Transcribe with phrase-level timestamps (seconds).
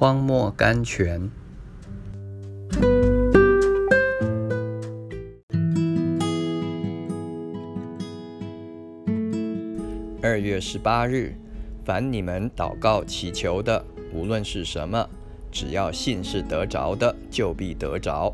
[0.00, 1.28] 荒漠甘泉。
[10.22, 11.34] 二月十八日，
[11.84, 13.84] 凡你们祷告祈求的，
[14.14, 15.04] 无论是什么，
[15.50, 18.32] 只要信是得着的，就必得着。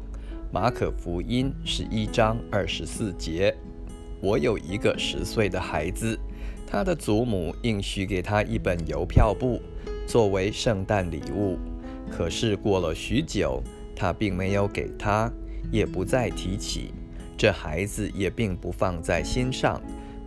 [0.52, 3.56] 马可福音十一章二十四节。
[4.20, 6.18] 我有一个十岁的孩子，
[6.66, 9.62] 他的祖母应许给他一本邮票簿
[10.06, 11.58] 作为圣诞礼物，
[12.10, 13.62] 可是过了许久，
[13.94, 15.30] 他并没有给他，
[15.70, 16.92] 也不再提起。
[17.36, 19.80] 这孩子也并不放在心上。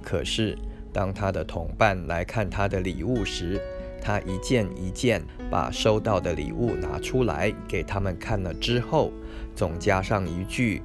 [0.03, 0.57] 可是。
[0.93, 3.61] 当他的同伴来看他的礼物时，
[4.01, 9.11] 他一件一件把收到的礼物拿出来给他们看了之后，
[9.55, 10.81] 总加上一句：“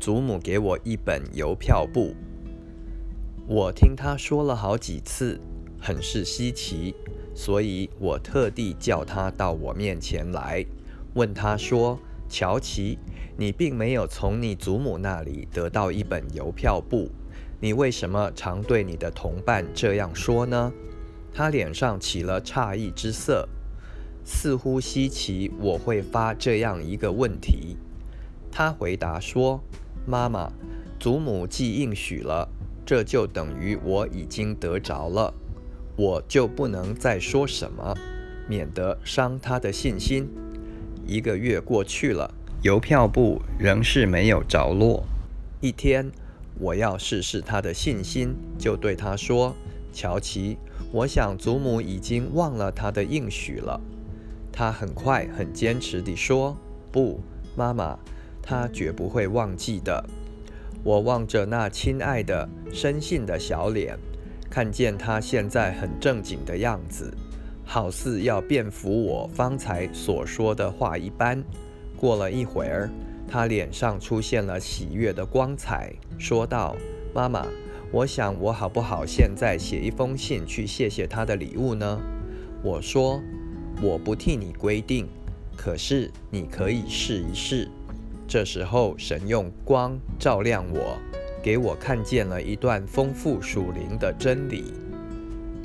[0.00, 2.14] 祖母给我一本邮票簿。”
[3.46, 5.38] 我听他说了好几次，
[5.78, 6.94] 很是稀奇，
[7.42, 10.62] 所以我特地叫他到我面前来，
[11.14, 12.98] 问他说：“乔奇，
[13.38, 17.10] 你并没有从你祖母那里得到一本邮票簿。”
[17.58, 20.70] 你为什么常对你的同伴这样说呢？
[21.32, 23.48] 他脸上起了诧异之色，
[24.22, 27.78] 似乎稀奇我会发这样一个问题。
[28.52, 29.62] 他回答说
[30.06, 30.52] ：“妈妈，
[30.98, 32.46] 祖母既应许了，
[32.84, 35.32] 这就等于我已经得着了，
[36.00, 37.94] 我就不能再说什么，
[38.48, 40.26] 免得伤他的信心。”
[41.06, 45.04] 一个月过去了，邮票簿仍是没有着落。
[45.60, 46.10] 一天。
[46.62, 49.54] 我要试试他的信心，就对他说
[49.94, 50.58] ：“乔奇，
[50.92, 53.80] 我想祖母已经忘了他的应许了。”
[54.52, 56.54] 他很快很坚持地说
[56.92, 57.20] ：“不，
[57.56, 57.98] 妈妈，
[58.42, 60.04] 他绝不会忘记的。”
[60.84, 63.98] 我望着那亲爱的、深信的小脸，
[64.50, 67.10] 看见他现在很正经的样子，
[67.64, 71.42] 好似要辩服我方才所说的话一般。
[71.96, 72.90] 过了一会儿。
[73.32, 76.74] 他脸上出现了喜悦的光彩，说道
[77.14, 77.46] ：“妈妈，
[77.92, 82.00] 我想我好不好现在写一封信去谢谢他的礼物呢？”
[82.60, 83.22] 我说
[83.80, 85.06] ：“我不替你规定，
[85.56, 87.68] 可是你可以试一试。”
[88.26, 90.98] 这时候，神用光照亮我，
[91.42, 94.72] 给我看见了一段丰富属灵的真理。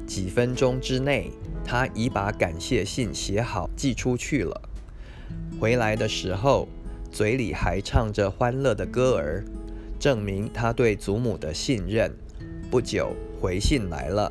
[0.08, 1.32] 几分钟之内，
[1.64, 4.62] 他已把感谢信写好寄出去了。
[5.60, 6.68] 回来的时候。
[7.12, 9.46] 嘴里还唱着欢乐的歌儿，
[9.98, 12.14] 证明他对祖母的信任。
[12.70, 14.30] 不久，回信来了，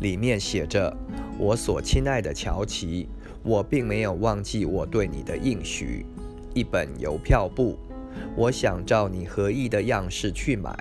[0.00, 0.92] 里面写着
[1.38, 3.08] ：“我所亲爱的乔奇，
[3.44, 6.04] 我并没有忘记我对你的应许。
[6.52, 7.78] 一本邮票簿，
[8.36, 10.76] 我想照你合意的样式去买，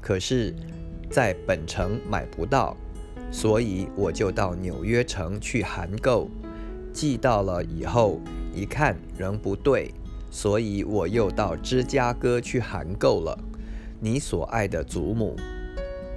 [0.00, 0.54] 可是，
[1.10, 2.76] 在本城买不到，
[3.30, 6.28] 所以我就到纽约城去函购。
[6.92, 8.20] 寄到了以后，
[8.54, 9.92] 一看仍不对。”
[10.32, 13.36] 所以我又到芝加哥去函购了
[13.98, 15.34] 你所爱的祖母。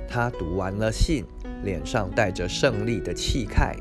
[0.07, 1.25] 她读完了信，
[1.63, 3.75] 脸上带着胜利的气概，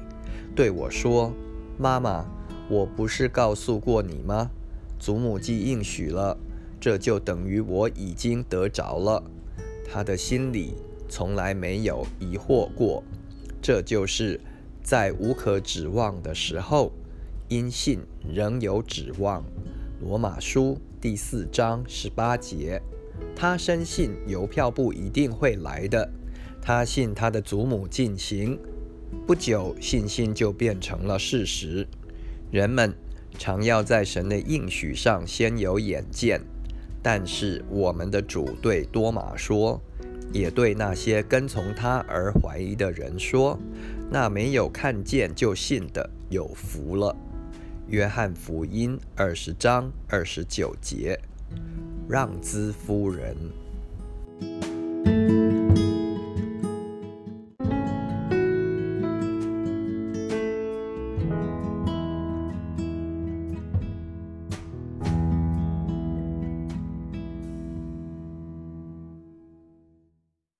[0.56, 1.34] 对我说
[1.76, 2.24] ：“妈妈，
[2.70, 4.50] 我不是告诉过你吗？
[4.98, 6.38] 祖母既应许了，
[6.82, 9.22] 这就等于我已经得着了。”
[9.88, 10.74] 他的心里
[11.08, 13.04] 从来没有疑惑过。
[13.60, 14.40] 这就是
[14.82, 16.92] 在无可指望的时候，
[17.48, 19.44] 因信仍有指望。
[20.00, 22.82] 罗马书第四章十八节，
[23.36, 26.10] 他深信邮票不一定会来的，
[26.60, 28.58] 他信他的祖母进行，
[29.24, 31.86] 不久信心就变成了事实。
[32.50, 32.92] 人们
[33.38, 36.40] 常要在神的应许上先有眼见，
[37.02, 39.80] 但是我们的主对多马说，
[40.32, 43.58] 也对那些跟从他而怀疑的人说，
[44.10, 47.14] 那没有看见就信的有福了。
[47.88, 51.18] 约翰福音二十章二十九节，
[52.08, 53.36] 让兹夫人。